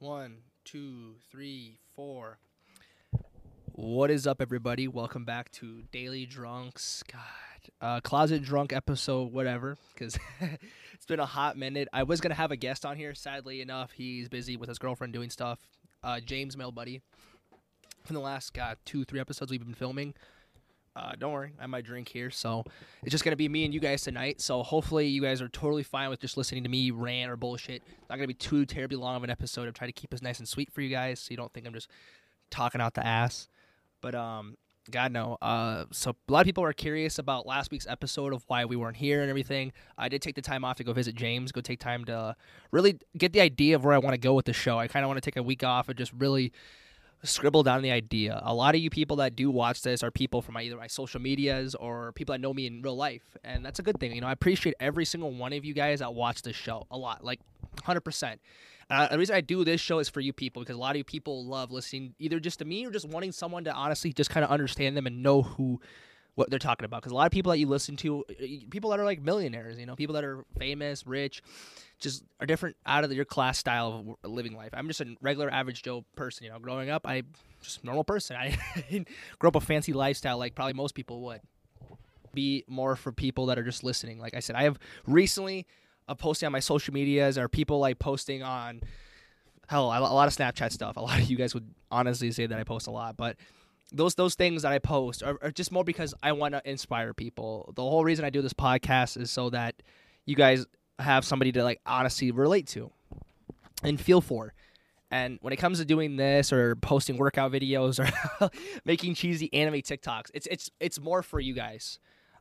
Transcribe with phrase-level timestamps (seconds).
[0.00, 2.38] One, two, three, four.
[3.72, 4.86] What is up, everybody?
[4.86, 7.02] Welcome back to Daily Drunks.
[7.10, 7.20] God,
[7.80, 9.76] uh, closet drunk episode, whatever.
[9.92, 10.16] Because
[10.94, 11.88] it's been a hot minute.
[11.92, 13.12] I was gonna have a guest on here.
[13.12, 15.58] Sadly enough, he's busy with his girlfriend doing stuff.
[16.04, 17.02] Uh, James, male buddy.
[18.04, 20.14] From the last God two, three episodes we've been filming.
[20.98, 22.64] Uh, don't worry, I my drink here, so
[23.04, 24.40] it's just gonna be me and you guys tonight.
[24.40, 27.82] So hopefully you guys are totally fine with just listening to me rant or bullshit.
[27.86, 29.68] It's not gonna be too terribly long of an episode.
[29.68, 31.68] I'm trying to keep this nice and sweet for you guys, so you don't think
[31.68, 31.88] I'm just
[32.50, 33.48] talking out the ass.
[34.00, 34.56] But um,
[34.90, 35.38] God no.
[35.40, 38.74] Uh, so a lot of people are curious about last week's episode of why we
[38.74, 39.72] weren't here and everything.
[39.96, 42.34] I did take the time off to go visit James, go take time to
[42.72, 44.78] really get the idea of where I want to go with the show.
[44.78, 46.52] I kind of want to take a week off and just really
[47.22, 48.40] scribble down the idea.
[48.44, 50.86] A lot of you people that do watch this are people from my, either my
[50.86, 54.14] social medias or people that know me in real life, and that's a good thing.
[54.14, 56.96] You know, I appreciate every single one of you guys that watch this show a
[56.96, 57.40] lot, like
[57.76, 58.38] 100%.
[58.90, 60.96] Uh, the reason I do this show is for you people because a lot of
[60.96, 64.30] you people love listening either just to me or just wanting someone to honestly just
[64.30, 65.78] kind of understand them and know who
[66.38, 68.90] what they're talking about because a lot of people that you listen to uh, people
[68.90, 71.42] that are like millionaires you know people that are famous rich
[71.98, 74.70] just are different out of your class style of living life.
[74.72, 77.24] I'm just a regular average joe person you know growing up i
[77.60, 78.36] just normal person.
[78.38, 78.56] I
[79.40, 81.40] grow up a fancy lifestyle like probably most people would.
[82.32, 84.20] Be more for people that are just listening.
[84.20, 85.66] Like i said i have recently
[86.06, 88.80] uh, posting on my social medias or people like posting on
[89.66, 90.96] hell a lot of snapchat stuff.
[90.96, 93.36] A lot of you guys would honestly say that i post a lot but
[93.92, 97.14] those those things that I post are, are just more because I want to inspire
[97.14, 97.72] people.
[97.74, 99.82] The whole reason I do this podcast is so that
[100.26, 100.66] you guys
[100.98, 102.90] have somebody to like honestly relate to
[103.82, 104.52] and feel for.
[105.10, 108.50] And when it comes to doing this or posting workout videos or
[108.84, 111.98] making cheesy anime TikToks, it's it's it's more for you guys.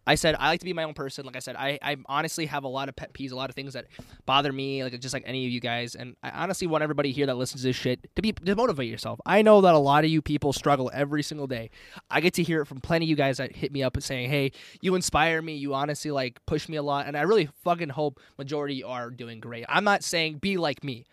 [0.07, 1.25] I said I like to be my own person.
[1.25, 3.55] Like I said, I, I honestly have a lot of pet peeves, a lot of
[3.55, 3.85] things that
[4.25, 5.95] bother me, like just like any of you guys.
[5.95, 8.89] And I honestly want everybody here that listens to this shit to be to motivate
[8.89, 9.19] yourself.
[9.25, 11.69] I know that a lot of you people struggle every single day.
[12.09, 14.03] I get to hear it from plenty of you guys that hit me up and
[14.03, 15.55] saying, "Hey, you inspire me.
[15.55, 19.39] You honestly like push me a lot." And I really fucking hope majority are doing
[19.41, 19.65] great.
[19.67, 21.05] I'm not saying be like me.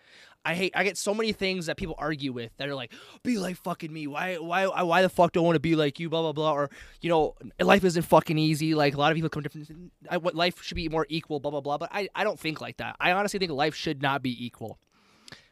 [0.45, 0.73] I hate.
[0.75, 3.91] I get so many things that people argue with that are like, "Be like fucking
[3.91, 4.07] me.
[4.07, 4.35] Why?
[4.35, 4.67] Why?
[4.67, 6.53] Why the fuck do I want to be like you?" Blah blah blah.
[6.53, 6.69] Or
[7.01, 8.75] you know, life isn't fucking easy.
[8.75, 9.91] Like a lot of people come different.
[10.09, 11.39] I, what life should be more equal.
[11.39, 11.77] Blah blah blah.
[11.77, 12.95] But I, I don't think like that.
[12.99, 14.79] I honestly think life should not be equal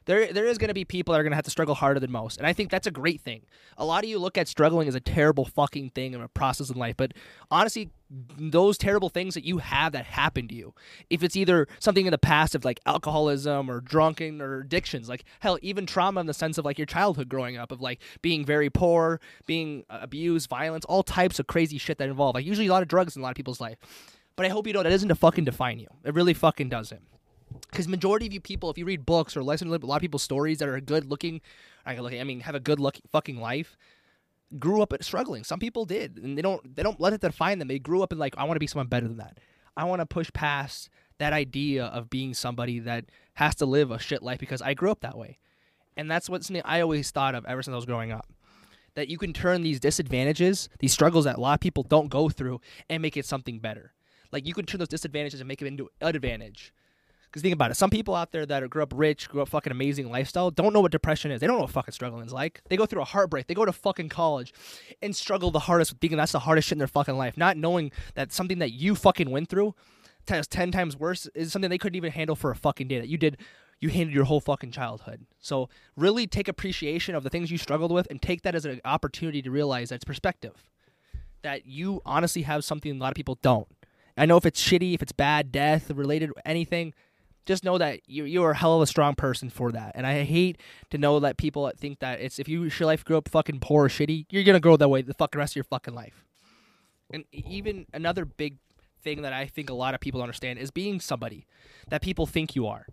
[0.06, 2.00] there there is going to be people that are going to have to struggle harder
[2.00, 3.42] than most and i think that's a great thing.
[3.76, 6.70] A lot of you look at struggling as a terrible fucking thing and a process
[6.70, 7.14] in life but
[7.50, 7.90] honestly
[8.38, 10.74] those terrible things that you have that happen to you
[11.10, 15.24] if it's either something in the past of like alcoholism or drunken or addictions like
[15.40, 18.46] hell even trauma in the sense of like your childhood growing up of like being
[18.46, 22.72] very poor being abused violence all types of crazy shit that involve like usually a
[22.72, 23.78] lot of drugs in a lot of people's life.
[24.36, 25.88] But i hope you know that doesn't fucking define you.
[26.04, 27.02] It really fucking doesn't
[27.70, 30.02] because majority of you people, if you read books or listen to a lot of
[30.02, 31.42] people's stories that are good looking,
[31.86, 33.78] I mean, have a good luck fucking life,
[34.60, 35.44] grew up struggling.
[35.44, 37.68] Some people did, and they don't they don't let it define them.
[37.68, 39.40] They grew up in like, I want to be someone better than that.
[39.76, 43.06] I want to push past that idea of being somebody that
[43.36, 45.40] has to live a shit life because I grew up that way,
[45.98, 48.28] and that's what I always thought of ever since I was growing up.
[48.96, 52.30] That you can turn these disadvantages, these struggles that a lot of people don't go
[52.30, 53.94] through, and make it something better.
[54.32, 56.74] Like you can turn those disadvantages and make it into an advantage
[57.34, 57.74] because think about it.
[57.78, 60.72] Some people out there that are, grew up rich, grew up fucking amazing lifestyle, don't
[60.72, 61.42] know what depression is.
[61.42, 62.62] They don't know what fucking struggling is like.
[62.70, 63.48] They go through a heartbreak.
[63.48, 64.54] They go to fucking college
[65.02, 67.36] and struggle the hardest, with thinking that's the hardest shit in their fucking life.
[67.36, 69.74] Not knowing that something that you fucking went through,
[70.28, 73.00] times ten times worse, is something they couldn't even handle for a fucking day.
[73.00, 73.38] That you did,
[73.80, 75.26] you handled your whole fucking childhood.
[75.40, 78.80] So really take appreciation of the things you struggled with and take that as an
[78.86, 80.70] opportunity to realize that it's perspective.
[81.42, 83.68] That you honestly have something a lot of people don't.
[84.16, 86.94] I know if it's shitty, if it's bad, death related, anything
[87.46, 89.94] just know that you you're a hell of a strong person for that.
[89.96, 90.58] And I hate
[90.92, 93.86] to know that people think that it's if you your life grew up fucking poor
[93.86, 96.26] or shitty, you're gonna grow that way the fucking rest of your fucking life.
[97.12, 98.58] And even another big
[99.04, 101.46] thing that I think a lot of people understand is being somebody
[101.90, 102.88] that people think you are.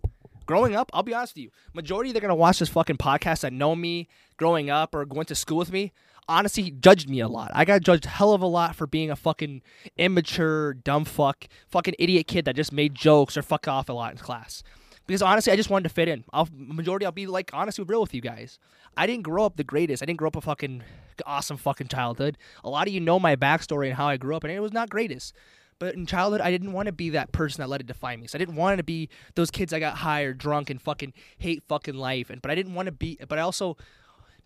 [0.45, 3.53] Growing up, I'll be honest with you, majority they're gonna watch this fucking podcast that
[3.53, 4.07] know me
[4.37, 5.93] growing up or went to school with me
[6.27, 7.51] honestly judged me a lot.
[7.53, 9.61] I got judged hell of a lot for being a fucking
[9.97, 14.11] immature, dumb fuck, fucking idiot kid that just made jokes or fuck off a lot
[14.11, 14.63] in class.
[15.07, 16.23] Because honestly, I just wanted to fit in.
[16.31, 18.59] I'll majority I'll be like honestly real with you guys.
[18.95, 20.01] I didn't grow up the greatest.
[20.01, 20.83] I didn't grow up a fucking
[21.25, 22.37] awesome fucking childhood.
[22.63, 24.73] A lot of you know my backstory and how I grew up, and it was
[24.73, 25.33] not greatest.
[25.79, 28.27] But in childhood, I didn't want to be that person that let it define me.
[28.27, 31.11] So I didn't want to be those kids that got high or drunk and fucking
[31.39, 32.29] hate fucking life.
[32.29, 33.17] And but I didn't want to be.
[33.27, 33.77] But I also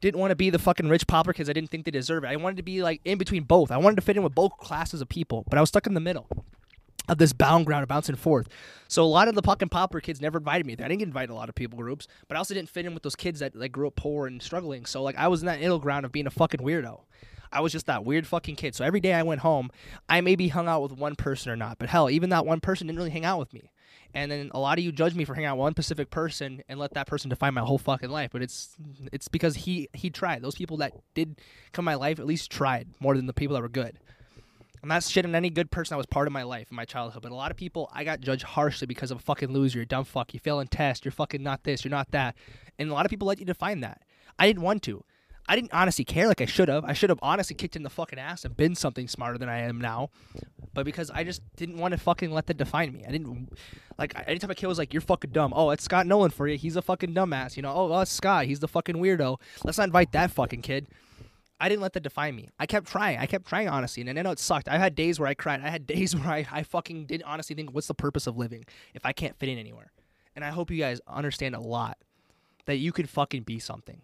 [0.05, 2.27] didn't want to be the fucking rich pauper because I didn't think they deserve it.
[2.27, 3.71] I wanted to be like in between both.
[3.71, 5.93] I wanted to fit in with both classes of people, but I was stuck in
[5.93, 6.27] the middle.
[7.07, 8.47] of this bound ground of bouncing forth.
[8.87, 10.85] So a lot of the puck and popper kids never invited me there.
[10.85, 13.03] I didn't invite a lot of people groups, but I also didn't fit in with
[13.03, 14.85] those kids that like grew up poor and struggling.
[14.85, 17.01] So like I was in that middle ground of being a fucking weirdo.
[17.51, 18.75] I was just that weird fucking kid.
[18.75, 19.69] So every day I went home,
[20.09, 21.77] I maybe hung out with one person or not.
[21.77, 23.71] But hell, even that one person didn't really hang out with me.
[24.15, 26.63] And then a lot of you judge me for hanging out with one specific person
[26.69, 28.31] and let that person define my whole fucking life.
[28.31, 28.75] But it's
[29.11, 30.41] it's because he he tried.
[30.41, 31.41] Those people that did
[31.73, 33.99] come my life at least tried more than the people that were good.
[34.81, 37.23] I'm not shitting any good person that was part of my life in my childhood,
[37.23, 39.83] but a lot of people I got judged harshly because of a fucking loser, you're
[39.83, 42.35] a dumb fuck, you fail in test, you're fucking not this, you're not that.
[42.77, 44.03] And a lot of people let you define that.
[44.37, 45.03] I didn't want to.
[45.47, 46.83] I didn't honestly care like I should have.
[46.85, 49.59] I should have honestly kicked in the fucking ass and been something smarter than I
[49.59, 50.09] am now.
[50.73, 53.05] But because I just didn't want to fucking let that define me.
[53.07, 53.49] I didn't
[53.97, 55.53] like anytime a kid was like, You're fucking dumb.
[55.55, 56.57] Oh, it's Scott Nolan for you.
[56.57, 57.55] He's a fucking dumbass.
[57.55, 58.45] You know, oh, it's Scott.
[58.45, 59.39] He's the fucking weirdo.
[59.63, 60.87] Let's not invite that fucking kid.
[61.59, 62.49] I didn't let that define me.
[62.59, 63.17] I kept trying.
[63.17, 64.67] I kept trying honestly, and I know it sucked.
[64.67, 65.61] I had days where I cried.
[65.61, 68.65] I had days where I, I fucking didn't honestly think, what's the purpose of living
[68.93, 69.91] if I can't fit in anywhere?
[70.35, 71.97] And I hope you guys understand a lot
[72.65, 74.01] that you could fucking be something.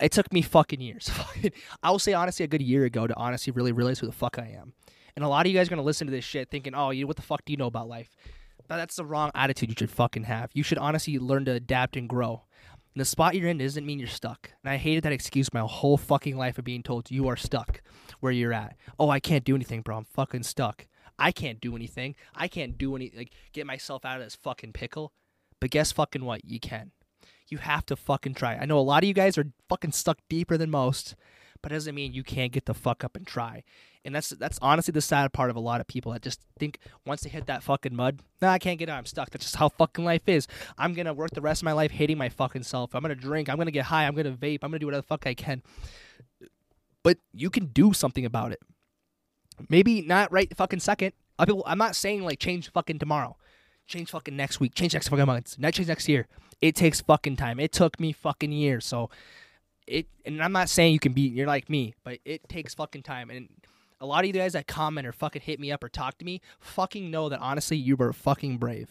[0.00, 1.10] It took me fucking years.
[1.82, 4.38] I will say honestly, a good year ago to honestly really realize who the fuck
[4.38, 4.72] I am.
[5.16, 7.06] And a lot of you guys are gonna listen to this shit thinking, oh, you
[7.06, 8.14] what the fuck do you know about life?
[8.68, 10.50] But that's the wrong attitude you should fucking have.
[10.52, 12.44] You should honestly learn to adapt and grow.
[12.94, 14.50] And the spot you're in doesn't mean you're stuck.
[14.62, 17.80] And I hated that excuse my whole fucking life of being told you are stuck
[18.20, 18.76] where you're at.
[18.98, 19.96] Oh, I can't do anything, bro.
[19.96, 20.86] I'm fucking stuck.
[21.18, 22.14] I can't do anything.
[22.34, 25.12] I can't do any like get myself out of this fucking pickle.
[25.60, 26.44] But guess fucking what?
[26.44, 26.92] You can.
[27.48, 28.56] You have to fucking try.
[28.56, 31.14] I know a lot of you guys are fucking stuck deeper than most,
[31.62, 33.64] but it doesn't mean you can't get the fuck up and try.
[34.04, 36.78] And that's that's honestly the sad part of a lot of people that just think
[37.04, 38.98] once they hit that fucking mud, nah, I can't get out.
[38.98, 39.30] I'm stuck.
[39.30, 40.46] That's just how fucking life is.
[40.78, 42.94] I'm gonna work the rest of my life hating my fucking self.
[42.94, 43.48] I'm gonna drink.
[43.48, 44.06] I'm gonna get high.
[44.06, 44.60] I'm gonna vape.
[44.62, 45.62] I'm gonna do whatever the fuck I can.
[47.02, 48.60] But you can do something about it.
[49.68, 51.12] Maybe not right fucking second.
[51.38, 53.36] I'm not saying like change fucking tomorrow,
[53.86, 56.28] change fucking next week, change next fucking month, next change next year.
[56.60, 57.60] It takes fucking time.
[57.60, 58.84] It took me fucking years.
[58.84, 59.10] So
[59.86, 63.02] it, and I'm not saying you can be, you're like me, but it takes fucking
[63.02, 63.30] time.
[63.30, 63.48] And
[64.00, 66.24] a lot of you guys that comment or fucking hit me up or talk to
[66.24, 68.88] me, fucking know that honestly, you were fucking brave.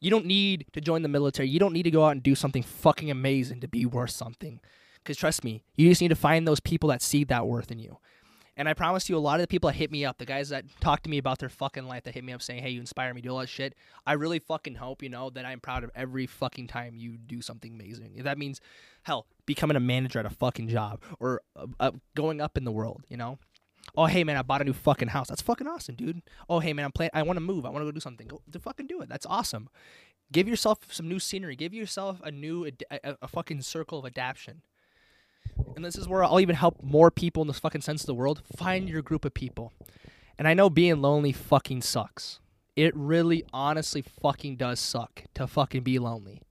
[0.00, 1.48] You don't need to join the military.
[1.48, 4.60] You don't need to go out and do something fucking amazing to be worth something.
[5.02, 7.78] Because trust me, you just need to find those people that see that worth in
[7.78, 7.98] you.
[8.60, 10.50] And I promise you, a lot of the people that hit me up, the guys
[10.50, 12.78] that talk to me about their fucking life, that hit me up saying, "Hey, you
[12.78, 13.74] inspire me, do all that shit."
[14.06, 17.40] I really fucking hope you know that I'm proud of every fucking time you do
[17.40, 18.12] something amazing.
[18.16, 18.60] If that means,
[19.04, 22.70] hell, becoming a manager at a fucking job or uh, uh, going up in the
[22.70, 23.38] world, you know.
[23.96, 25.28] Oh, hey man, I bought a new fucking house.
[25.28, 26.20] That's fucking awesome, dude.
[26.46, 27.12] Oh, hey man, I'm playing.
[27.14, 27.64] I want to move.
[27.64, 28.28] I want to go do something.
[28.28, 29.08] Go to fucking do it.
[29.08, 29.70] That's awesome.
[30.32, 31.56] Give yourself some new scenery.
[31.56, 34.60] Give yourself a new a, a fucking circle of adaptation.
[35.76, 38.14] And this is where I'll even help more people in this fucking sense of the
[38.14, 38.42] world.
[38.56, 39.72] Find your group of people.
[40.38, 42.40] And I know being lonely fucking sucks.
[42.76, 46.42] It really, honestly, fucking does suck to fucking be lonely.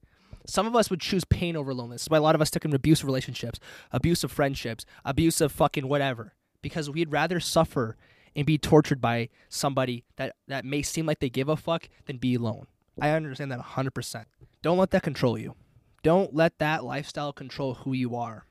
[0.46, 2.04] Some of us would choose pain over loneliness.
[2.04, 3.60] That's why a lot of us took in abusive relationships,
[3.92, 7.96] abusive friendships, abusive fucking whatever because we'd rather suffer
[8.36, 12.18] and be tortured by somebody that, that may seem like they give a fuck than
[12.18, 12.68] be alone.
[13.02, 14.26] I understand that 100%.
[14.62, 15.56] Don't let that control you.
[16.04, 18.46] Don't let that lifestyle control who you are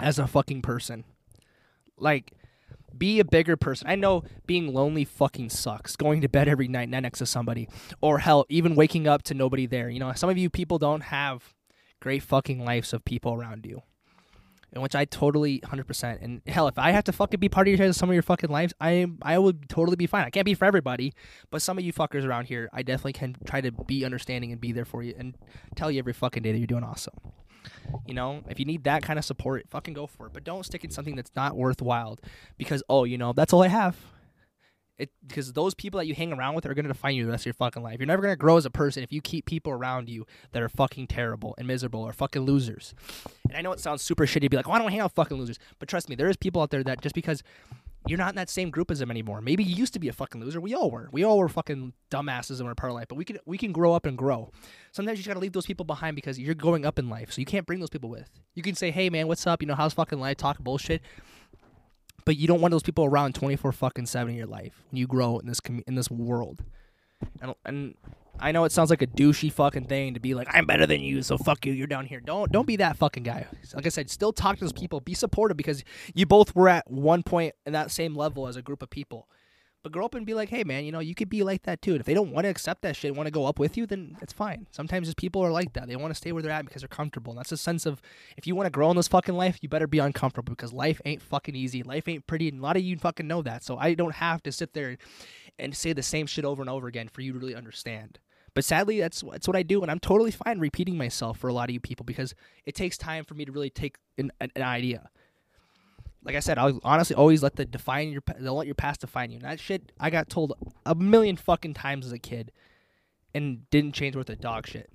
[0.00, 1.04] as a fucking person.
[1.96, 2.32] Like,
[2.96, 3.88] be a bigger person.
[3.88, 5.96] I know being lonely fucking sucks.
[5.96, 7.68] Going to bed every night next to somebody,
[8.00, 9.88] or hell, even waking up to nobody there.
[9.88, 11.54] You know, some of you people don't have
[12.00, 13.82] great fucking lives of people around you
[14.74, 16.18] in which I totally 100%.
[16.20, 18.50] And hell, if I have to fucking be part of your some of your fucking
[18.50, 20.24] lives, I I would totally be fine.
[20.24, 21.14] I can't be for everybody,
[21.50, 24.60] but some of you fuckers around here, I definitely can try to be understanding and
[24.60, 25.36] be there for you and
[25.76, 27.14] tell you every fucking day that you're doing awesome.
[28.06, 30.32] You know, if you need that kind of support, fucking go for it.
[30.32, 32.18] But don't stick in something that's not worthwhile
[32.58, 33.96] because oh, you know, that's all I have
[34.98, 37.30] it because those people that you hang around with are going to define you the
[37.30, 37.98] rest of your fucking life.
[37.98, 40.62] You're never going to grow as a person if you keep people around you that
[40.62, 42.94] are fucking terrible and miserable or fucking losers.
[43.48, 45.06] And I know it sounds super shitty to be like, "Oh, I don't hang out
[45.06, 47.42] with fucking losers," but trust me, there is people out there that just because
[48.06, 49.40] you're not in that same group as them anymore.
[49.40, 50.60] Maybe you used to be a fucking loser.
[50.60, 51.08] We all were.
[51.10, 53.08] We all were fucking dumbasses in our part of life.
[53.08, 54.50] But we can we can grow up and grow.
[54.92, 57.32] Sometimes you just gotta leave those people behind because you're going up in life.
[57.32, 58.28] So you can't bring those people with.
[58.54, 59.62] You can say, "Hey man, what's up?
[59.62, 60.36] You know how's fucking life?
[60.36, 61.02] Talk bullshit."
[62.24, 65.06] but you don't want those people around 24 fucking 7 in your life when you
[65.06, 66.64] grow in this com- in this world
[67.40, 67.94] and, and
[68.40, 71.00] I know it sounds like a douchey fucking thing to be like I'm better than
[71.00, 73.88] you so fuck you you're down here don't don't be that fucking guy like I
[73.90, 77.54] said still talk to those people be supportive because you both were at one point
[77.64, 79.28] in that same level as a group of people
[79.82, 81.82] But grow up and be like, hey man, you know, you could be like that
[81.82, 81.92] too.
[81.92, 83.86] And if they don't want to accept that shit, want to go up with you,
[83.86, 84.66] then it's fine.
[84.70, 85.88] Sometimes just people are like that.
[85.88, 87.32] They want to stay where they're at because they're comfortable.
[87.32, 88.00] And that's a sense of
[88.38, 91.02] if you want to grow in this fucking life, you better be uncomfortable because life
[91.04, 91.82] ain't fucking easy.
[91.82, 93.62] Life ain't pretty, and a lot of you fucking know that.
[93.62, 94.96] So I don't have to sit there
[95.58, 98.18] and say the same shit over and over again for you to really understand.
[98.54, 101.52] But sadly, that's that's what I do, and I'm totally fine repeating myself for a
[101.52, 102.34] lot of you people because
[102.64, 105.10] it takes time for me to really take an, an, an idea
[106.24, 109.30] like I said, I'll honestly always let the define your they'll let your past define
[109.30, 109.36] you.
[109.36, 110.54] And that shit I got told
[110.86, 112.50] a million fucking times as a kid,
[113.34, 114.90] and didn't change worth a dog shit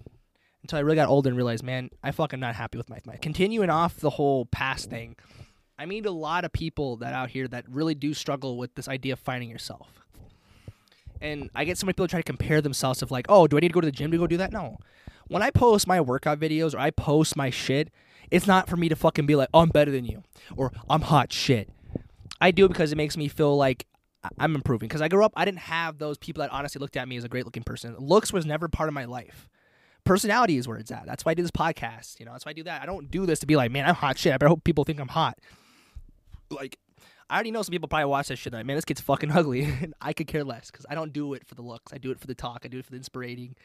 [0.63, 3.15] until I really got older and realized, man, I fucking not happy with my my
[3.17, 5.15] continuing off the whole past thing.
[5.77, 8.87] I meet a lot of people that out here that really do struggle with this
[8.89, 9.87] idea of finding yourself.
[11.21, 13.59] And I get so many people try to compare themselves of like, oh, do I
[13.59, 14.51] need to go to the gym to go do that?
[14.51, 14.77] No.
[15.27, 17.91] When I post my workout videos or I post my shit,
[18.31, 20.23] it's not for me to fucking be like, oh, I'm better than you
[20.55, 21.69] or I'm hot shit.
[22.41, 23.85] I do it because it makes me feel like
[24.37, 24.87] I'm improving.
[24.87, 27.23] Because I grew up, I didn't have those people that honestly looked at me as
[27.23, 27.95] a great looking person.
[27.97, 29.49] Looks was never part of my life.
[30.03, 31.05] Personality is where it's at.
[31.05, 32.19] That's why I do this podcast.
[32.19, 32.81] You know, that's why I do that.
[32.81, 34.41] I don't do this to be like, man, I'm hot shit.
[34.41, 35.37] I hope people think I'm hot.
[36.49, 36.79] Like,
[37.29, 38.53] I already know some people probably watch that shit.
[38.53, 39.63] Like, man, this kid's fucking ugly.
[39.63, 41.93] and I could care less because I don't do it for the looks.
[41.93, 42.61] I do it for the talk.
[42.63, 43.55] I do it for the inspiring,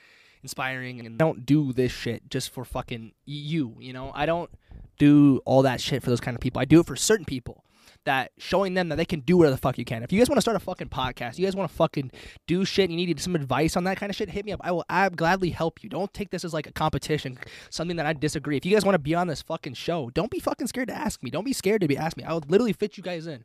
[0.42, 3.76] inspiring, and I don't do this shit just for fucking you.
[3.80, 4.50] You know, I don't
[4.98, 6.60] do all that shit for those kind of people.
[6.60, 7.64] I do it for certain people
[8.04, 10.02] that showing them that they can do whatever the fuck you can.
[10.02, 12.10] If you guys want to start a fucking podcast, you guys want to fucking
[12.46, 14.60] do shit, you need some advice on that kind of shit, hit me up.
[14.62, 15.88] I will I gladly help you.
[15.88, 17.38] Don't take this as like a competition,
[17.70, 18.56] something that I disagree.
[18.56, 20.94] If you guys want to be on this fucking show, don't be fucking scared to
[20.94, 21.30] ask me.
[21.30, 22.24] Don't be scared to be asked me.
[22.24, 23.44] I will literally fit you guys in.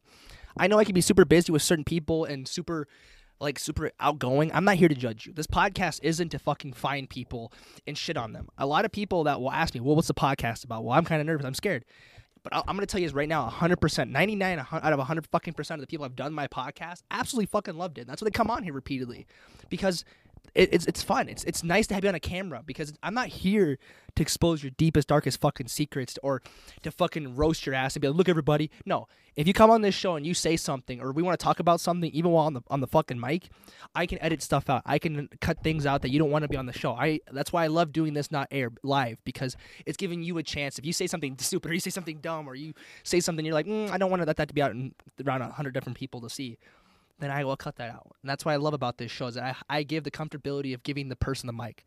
[0.57, 2.87] I know I can be super busy with certain people and super
[3.39, 4.51] like super outgoing.
[4.53, 5.33] I'm not here to judge you.
[5.33, 7.53] This podcast isn't to fucking find people
[7.87, 8.49] and shit on them.
[8.57, 11.05] A lot of people that will ask me, "Well, what's the podcast about?" Well, I'm
[11.05, 11.45] kind of nervous.
[11.45, 11.85] I'm scared.
[12.43, 15.53] But I'm going to tell you is right now, 100%, 99 out of 100 fucking
[15.53, 18.07] percent of the people I've done my podcast absolutely fucking loved it.
[18.07, 19.27] That's why they come on here repeatedly
[19.69, 20.05] because
[20.55, 21.29] it, it's it's fun.
[21.29, 23.77] It's it's nice to have you on a camera because I'm not here
[24.15, 26.41] to expose your deepest, darkest fucking secrets or
[26.81, 28.71] to fucking roast your ass and be like, look, everybody.
[28.85, 31.43] No, if you come on this show and you say something or we want to
[31.43, 33.49] talk about something, even while on the on the fucking mic,
[33.95, 34.81] I can edit stuff out.
[34.85, 36.93] I can cut things out that you don't want to be on the show.
[36.93, 39.55] I that's why I love doing this not air live because
[39.85, 40.77] it's giving you a chance.
[40.77, 43.53] If you say something stupid or you say something dumb or you say something, you're
[43.53, 44.93] like, mm, I don't want to let that to be out in,
[45.25, 46.57] around hundred different people to see
[47.19, 48.15] then I will cut that out.
[48.21, 50.73] And that's what I love about this show is that I, I give the comfortability
[50.73, 51.85] of giving the person the mic.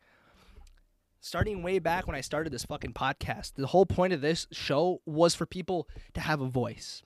[1.19, 5.01] Starting way back when I started this fucking podcast, the whole point of this show
[5.05, 7.01] was for people to have a voice.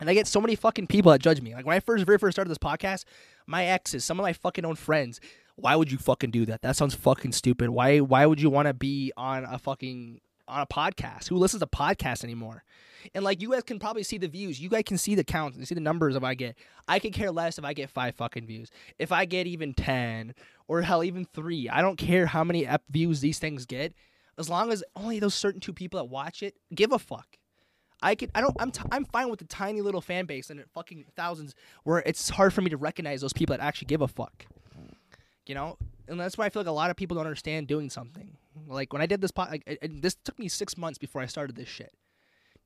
[0.00, 1.54] And I get so many fucking people that judge me.
[1.54, 3.04] Like when I first very first started this podcast,
[3.46, 5.20] my exes, some of my fucking own friends,
[5.56, 6.62] why would you fucking do that?
[6.62, 7.70] That sounds fucking stupid.
[7.70, 10.20] Why why would you want to be on a fucking
[10.52, 11.28] on a podcast?
[11.28, 12.64] Who listens to podcasts anymore?
[13.14, 14.60] And like you guys can probably see the views.
[14.60, 16.56] You guys can see the counts and see the numbers if I get.
[16.86, 18.70] I could care less if I get five fucking views.
[18.98, 20.34] If I get even ten
[20.68, 23.94] or hell even three, I don't care how many ep views these things get.
[24.38, 27.38] As long as only those certain two people that watch it give a fuck.
[28.02, 30.62] I could I don't I'm t- I'm fine with the tiny little fan base and
[30.72, 31.54] fucking thousands
[31.84, 34.46] where it's hard for me to recognize those people that actually give a fuck.
[35.46, 35.76] You know,
[36.08, 38.36] and that's why I feel like a lot of people don't understand doing something.
[38.66, 41.26] Like when I did this pod, like, it, this took me six months before I
[41.26, 41.92] started this shit.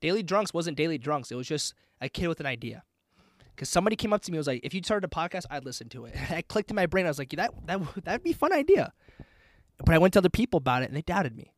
[0.01, 1.31] Daily Drunks wasn't Daily Drunks.
[1.31, 2.83] It was just a kid with an idea.
[3.55, 5.89] Because somebody came up to me was like, if you started a podcast, I'd listen
[5.89, 6.15] to it.
[6.29, 7.05] I clicked in my brain.
[7.05, 8.93] I was like, that, that, that'd be a fun idea.
[9.83, 11.51] But I went to other people about it and they doubted me.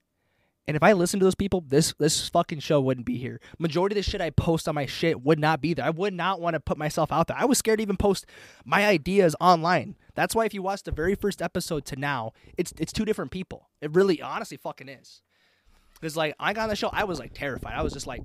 [0.68, 3.40] And if I listened to those people, this this fucking show wouldn't be here.
[3.58, 5.86] Majority of the shit I post on my shit would not be there.
[5.86, 7.38] I would not want to put myself out there.
[7.40, 8.28] I was scared to even post
[8.66, 9.96] my ideas online.
[10.14, 13.32] That's why if you watch the very first episode to now, it's it's two different
[13.32, 13.70] people.
[13.82, 15.24] It really honestly fucking is.
[15.96, 17.74] Because like I got on the show, I was like terrified.
[17.74, 18.22] I was just like,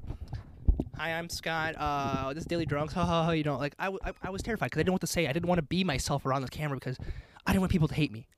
[0.97, 1.75] "Hi, I'm Scott.
[1.79, 3.31] Uh, this is Daily Drunks." Ha ha ha.
[3.31, 5.27] You know, like I was terrified because I didn't want to say.
[5.27, 6.99] I didn't want to be myself around the camera because
[7.47, 8.29] I didn't want people to hate me.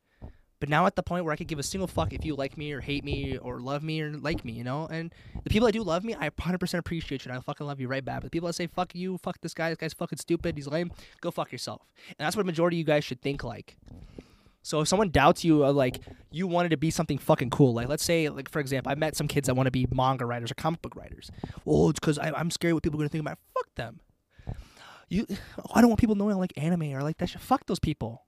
[0.59, 2.57] But now at the point where I could give a single fuck if you like
[2.57, 4.87] me or hate me or love me or like me, you know.
[4.87, 7.31] And the people that do love me, I 100% appreciate you.
[7.31, 8.17] and I fucking love you right back.
[8.17, 10.67] But the people that say fuck you, fuck this guy, this guy's fucking stupid, he's
[10.67, 11.83] lame, go fuck yourself.
[12.19, 13.77] And that's what a majority of you guys should think like.
[14.63, 16.01] So if someone doubts you, uh, like
[16.33, 19.15] you wanted to be something fucking cool, like let's say, like for example, I met
[19.15, 21.31] some kids that want to be manga writers or comic book writers.
[21.65, 23.39] Well, it's because I'm scared what people are gonna think about.
[23.55, 24.01] Fuck them.
[25.09, 25.25] You,
[25.75, 27.41] I don't want people knowing I like anime or like that shit.
[27.41, 28.26] Fuck those people.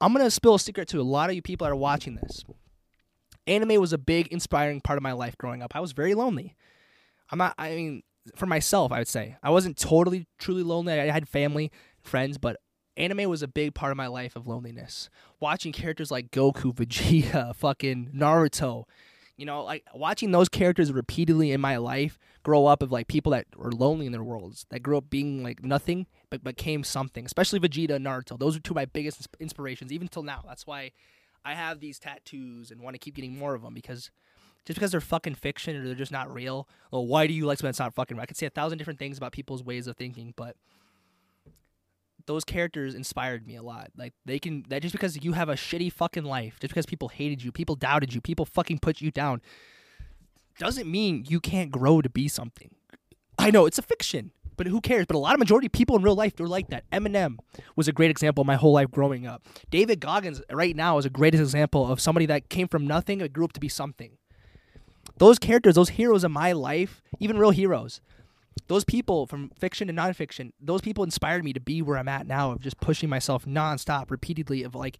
[0.00, 2.44] I'm gonna spill a secret to a lot of you people that are watching this.
[3.46, 5.74] Anime was a big inspiring part of my life growing up.
[5.74, 6.54] I was very lonely.
[7.30, 7.54] I'm not.
[7.58, 8.02] I mean,
[8.36, 10.92] for myself, I would say I wasn't totally truly lonely.
[10.92, 12.56] I had family, friends, but
[12.96, 15.08] anime was a big part of my life of loneliness.
[15.40, 18.84] Watching characters like Goku, Vegeta, fucking Naruto
[19.38, 23.32] You know, like watching those characters repeatedly in my life grow up of like people
[23.32, 27.24] that were lonely in their worlds, that grew up being like nothing but became something.
[27.24, 28.38] Especially Vegeta and Naruto.
[28.38, 30.44] Those are two of my biggest inspirations, even till now.
[30.46, 30.90] That's why
[31.44, 34.10] I have these tattoos and want to keep getting more of them because
[34.66, 36.68] just because they're fucking fiction or they're just not real.
[36.90, 38.22] Well, why do you like something that's not fucking real?
[38.22, 40.56] I could say a thousand different things about people's ways of thinking, but
[42.28, 43.90] those characters inspired me a lot.
[43.96, 47.08] Like they can that just because you have a shitty fucking life, just because people
[47.08, 49.40] hated you, people doubted you, people fucking put you down,
[50.58, 52.70] doesn't mean you can't grow to be something.
[53.38, 55.06] I know it's a fiction, but who cares?
[55.06, 56.88] But a lot of majority of people in real life they're like that.
[56.92, 57.38] Eminem
[57.74, 59.46] was a great example my whole life growing up.
[59.70, 63.32] David Goggins right now is a greatest example of somebody that came from nothing and
[63.32, 64.18] grew up to be something.
[65.16, 68.00] Those characters, those heroes in my life, even real heroes,
[68.66, 72.26] those people from fiction to nonfiction, those people inspired me to be where I'm at
[72.26, 74.98] now of just pushing myself nonstop, repeatedly, of like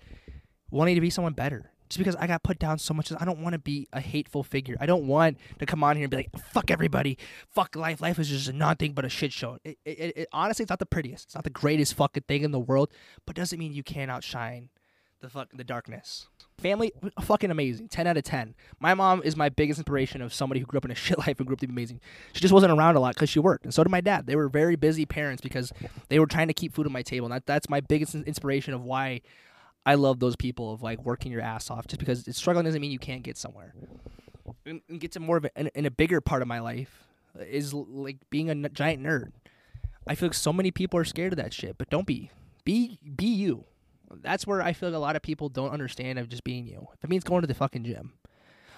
[0.70, 1.72] wanting to be someone better.
[1.88, 4.42] Just because I got put down so much, I don't want to be a hateful
[4.42, 4.76] figure.
[4.78, 7.16] I don't want to come on here and be like, "Fuck everybody,
[7.48, 8.02] fuck life.
[8.02, 10.86] Life is just nothing but a shit show." It, it, it, honestly, it's not the
[10.86, 12.90] prettiest, it's not the greatest fucking thing in the world,
[13.24, 14.68] but doesn't mean you can't outshine
[15.20, 16.28] the fuck the darkness.
[16.58, 17.88] Family, fucking amazing.
[17.88, 18.54] Ten out of ten.
[18.80, 21.38] My mom is my biggest inspiration of somebody who grew up in a shit life
[21.38, 22.00] and grew up to be amazing.
[22.32, 24.26] She just wasn't around a lot because she worked, and so did my dad.
[24.26, 25.72] They were very busy parents because
[26.08, 27.26] they were trying to keep food on my table.
[27.26, 29.20] And that, that's my biggest inspiration of why
[29.86, 31.86] I love those people of like working your ass off.
[31.86, 33.74] Just because struggling doesn't mean you can't get somewhere.
[34.66, 37.04] And, and get to more of in, in a bigger part of my life
[37.40, 39.30] is like being a n- giant nerd.
[40.06, 42.30] I feel like so many people are scared of that shit, but don't be.
[42.64, 43.64] Be be you.
[44.22, 46.88] That's where I feel like a lot of people don't understand of just being you.
[46.94, 48.14] If it means going to the fucking gym.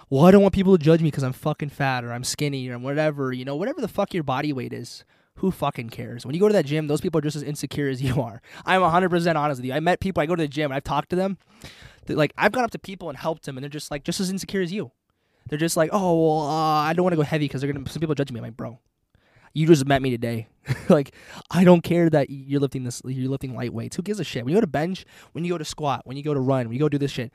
[0.08, 2.68] Well, I don't want people to judge me because I'm fucking fat or I'm skinny
[2.68, 5.04] or whatever, you know, whatever the fuck your body weight is.
[5.36, 6.26] Who fucking cares?
[6.26, 8.42] When you go to that gym, those people are just as insecure as you are.
[8.66, 9.72] I'm 100% honest with you.
[9.72, 11.38] I met people, I go to the gym, I've talked to them.
[12.08, 14.30] Like, I've gone up to people and helped them, and they're just like, just as
[14.30, 14.90] insecure as you.
[15.48, 17.88] They're just like, oh, well, uh, I don't want to go heavy because they're gonna.
[17.88, 18.38] Some people judge me.
[18.38, 18.78] I'm like, bro,
[19.52, 20.48] you just met me today.
[20.88, 21.14] like,
[21.50, 23.96] I don't care that you're lifting this, you're lifting light weights.
[23.96, 24.44] Who gives a shit?
[24.44, 26.68] When you go to bench, when you go to squat, when you go to run,
[26.68, 27.32] when you go do this shit,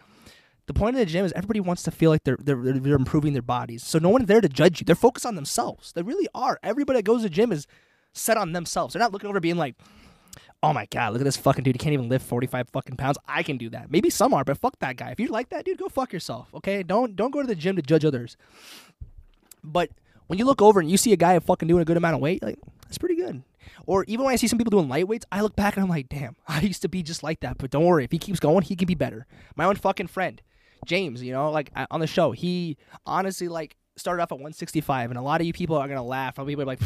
[0.67, 3.33] the point of the gym is everybody wants to feel like they're, they're they're improving
[3.33, 3.83] their bodies.
[3.83, 4.85] So no one's there to judge you.
[4.85, 5.91] They're focused on themselves.
[5.91, 6.59] They really are.
[6.63, 7.67] Everybody that goes to the gym is
[8.13, 8.93] set on themselves.
[8.93, 9.75] They're not looking over being like,
[10.63, 11.75] oh my god, look at this fucking dude.
[11.75, 13.17] He can't even lift forty five fucking pounds.
[13.27, 13.91] I can do that.
[13.91, 15.11] Maybe some are, but fuck that guy.
[15.11, 16.49] If you like that dude, go fuck yourself.
[16.55, 18.35] Okay, don't don't go to the gym to judge others.
[19.63, 19.91] But
[20.27, 22.21] when you look over and you see a guy fucking doing a good amount of
[22.21, 23.43] weight, like that's pretty good.
[23.85, 25.89] Or even when I see some people doing light weights, I look back and I'm
[25.89, 27.57] like, damn, I used to be just like that.
[27.57, 29.27] But don't worry, if he keeps going, he can be better.
[29.55, 30.41] My own fucking friend,
[30.85, 35.17] James, you know, like on the show, he honestly like started off at 165, and
[35.17, 36.37] a lot of you people are gonna laugh.
[36.37, 36.81] I'll be like,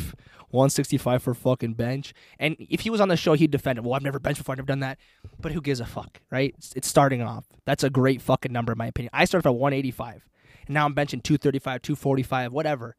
[0.52, 2.13] 165 for fucking bench.
[2.38, 3.84] And if he was on the show, he'd defend it.
[3.84, 4.99] Well, I've never benched before, I've never done that.
[5.39, 6.54] But who gives a fuck, right?
[6.58, 7.45] It's, it's starting off.
[7.65, 9.12] That's a great fucking number in my opinion.
[9.13, 10.28] I started off at 185,
[10.67, 12.95] and now I'm benching 235, 245, whatever.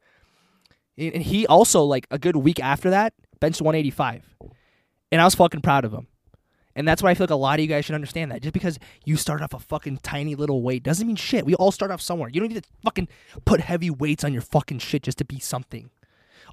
[0.97, 4.35] And he also like a good week after that benched 185,
[5.11, 6.07] and I was fucking proud of him.
[6.75, 8.41] And that's why I feel like a lot of you guys should understand that.
[8.41, 11.45] Just because you start off a fucking tiny little weight doesn't mean shit.
[11.45, 12.29] We all start off somewhere.
[12.29, 13.09] You don't need to fucking
[13.43, 15.89] put heavy weights on your fucking shit just to be something.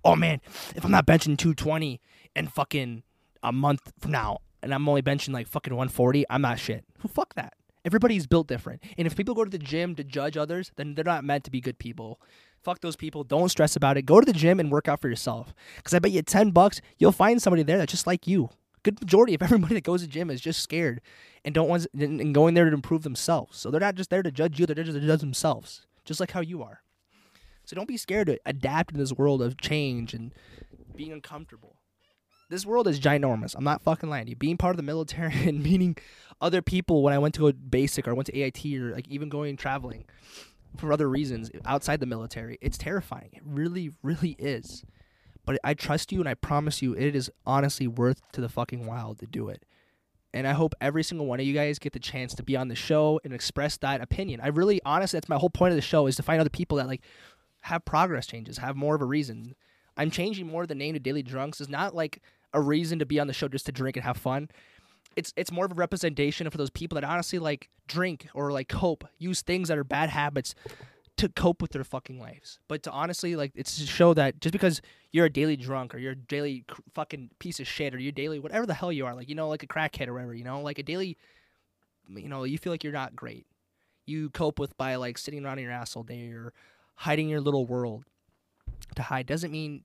[0.05, 0.41] Oh man,
[0.75, 2.01] if I'm not benching 220
[2.35, 3.03] and fucking
[3.43, 6.85] a month from now, and I'm only benching like fucking 140, I'm not shit.
[7.03, 7.55] Well, fuck that.
[7.89, 8.83] Everybody's built different.
[8.99, 11.51] And if people go to the gym to judge others, then they're not meant to
[11.51, 12.21] be good people.
[12.63, 13.25] Fuck those people.
[13.25, 14.03] Don't stress about it.
[14.03, 15.55] Go to the gym and work out for yourself.
[15.77, 18.51] Because I bet you 10 bucks, you'll find somebody there that's just like you.
[18.83, 21.01] Good majority of everybody that goes to the gym is just scared
[21.47, 23.57] and don't want and going there to improve themselves.
[23.57, 26.33] So they're not just there to judge you, they're just to judge themselves, just like
[26.33, 26.83] how you are.
[27.65, 30.35] So don't be scared to adapt in this world of change and
[30.95, 31.77] being uncomfortable.
[32.51, 33.55] This world is ginormous.
[33.55, 34.37] I'm not fucking lying to you.
[34.37, 35.97] Being part of the military and meeting
[36.41, 39.29] other people when I went to a basic or went to AIT or like even
[39.29, 40.07] going traveling
[40.77, 43.31] for other reasons outside the military, it's terrifying.
[43.33, 44.85] It really, really is.
[45.45, 48.87] But I trust you and I promise you it is honestly worth to the fucking
[48.87, 49.65] while to do it.
[50.35, 52.69] And I hope every single one of you guys get the chance to be on
[52.69, 54.41] the show and express that opinion.
[54.43, 56.77] I really honestly that's my whole point of the show is to find other people
[56.79, 57.03] that like
[57.63, 59.55] have progress changes, have more of a reason.
[59.97, 63.21] I'm changing more the name to Daily Drunks is not like a reason to be
[63.21, 64.49] on the show just to drink and have fun.
[65.17, 68.69] It's it's more of a representation for those people that honestly like drink or like
[68.69, 70.55] cope, use things that are bad habits
[71.17, 72.61] to cope with their fucking lives.
[72.69, 74.81] But to honestly like it's to show that just because
[75.11, 78.39] you're a daily drunk or you're a daily fucking piece of shit or you're daily
[78.39, 80.61] whatever the hell you are, like you know like a crackhead or whatever, you know,
[80.61, 81.17] like a daily
[82.09, 83.47] you know, you feel like you're not great.
[84.07, 86.53] You cope with by like sitting around in your ass all day or
[86.95, 88.05] hiding your little world.
[88.97, 89.85] To hide doesn't mean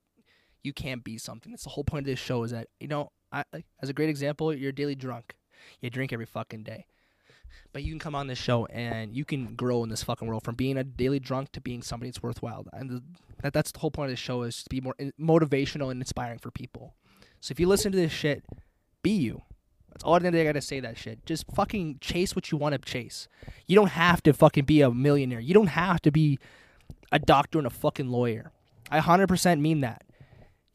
[0.64, 1.52] you can't be something.
[1.52, 3.44] That's the whole point of this show is that, you know, I,
[3.82, 5.36] as a great example, you're daily drunk.
[5.82, 6.86] You drink every fucking day.
[7.72, 10.44] but you can come on this show and you can grow in this fucking world
[10.44, 12.66] from being a daily drunk to being somebody that's worthwhile.
[12.74, 13.04] And the,
[13.42, 16.40] that that's the whole point of this show is to be more motivational and inspiring
[16.40, 16.96] for people.
[17.40, 18.44] So if you listen to this shit,
[19.02, 19.42] be you.
[19.90, 20.80] That's all I gotta say.
[20.80, 21.26] That shit.
[21.26, 23.28] Just fucking chase what you want to chase.
[23.68, 25.40] You don't have to fucking be a millionaire.
[25.40, 26.40] You don't have to be
[27.12, 28.52] a doctor and a fucking lawyer.
[28.90, 30.04] I 100% mean that.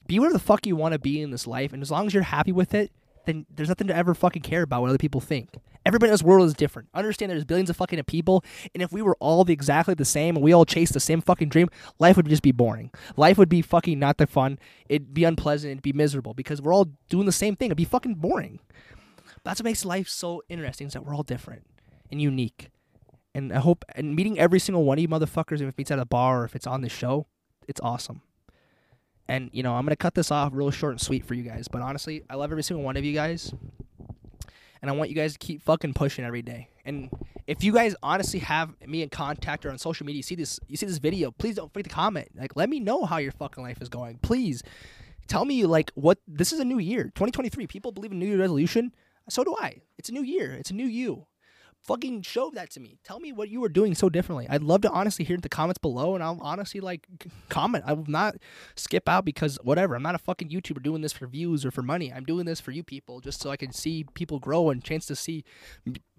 [0.09, 2.15] Be whatever the fuck you want to be in this life, and as long as
[2.15, 2.91] you're happy with it,
[3.27, 5.51] then there's nothing to ever fucking care about what other people think.
[5.85, 6.89] Everybody in this world is different.
[6.95, 8.43] Understand there's billions of fucking people,
[8.75, 11.21] and if we were all the, exactly the same and we all chased the same
[11.21, 11.69] fucking dream,
[11.99, 12.91] life would just be boring.
[13.17, 14.59] Life would be fucking not that fun.
[14.89, 15.73] It'd be unpleasant.
[15.73, 17.67] It'd be miserable because we're all doing the same thing.
[17.67, 18.61] It'd be fucking boring.
[19.45, 21.65] That's what makes life so interesting is that we're all different
[22.11, 22.71] and unique.
[23.35, 26.07] And I hope and meeting every single one of you motherfuckers, if it's at a
[26.07, 27.27] bar or if it's on the show,
[27.67, 28.23] it's awesome.
[29.29, 31.69] And you know, I'm gonna cut this off real short and sweet for you guys.
[31.69, 33.53] But honestly, I love every single one of you guys.
[34.81, 36.69] And I want you guys to keep fucking pushing every day.
[36.85, 37.11] And
[37.47, 40.59] if you guys honestly have me in contact or on social media, you see this
[40.69, 42.29] you see this video, please don't forget to comment.
[42.37, 44.19] Like let me know how your fucking life is going.
[44.23, 44.63] Please
[45.27, 47.05] tell me like what this is a new year.
[47.05, 47.67] 2023.
[47.67, 48.95] People believe in New Year resolution.
[49.29, 49.83] So do I.
[49.99, 50.55] It's a new year.
[50.55, 51.27] It's a new you
[51.85, 52.99] fucking show that to me.
[53.05, 54.47] Tell me what you were doing so differently.
[54.49, 57.07] I'd love to honestly hear the comments below, and I'll honestly like
[57.49, 57.85] comment.
[57.87, 58.37] I will not
[58.77, 59.95] skip out because whatever.
[59.95, 62.13] I'm not a fucking YouTuber doing this for views or for money.
[62.13, 65.07] I'm doing this for you people, just so I can see people grow and chance
[65.07, 65.45] to see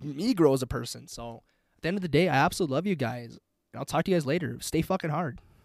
[0.02, 1.08] me grow as a person.
[1.08, 1.44] So
[1.78, 3.38] at the end of the day, I absolutely love you guys.
[3.76, 4.58] I'll talk to you guys later.
[4.62, 5.40] Stay fucking hard.